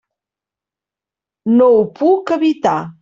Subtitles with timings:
[1.59, 2.75] No ho puc evitar.